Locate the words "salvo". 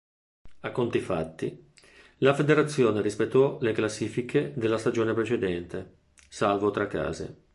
6.27-6.71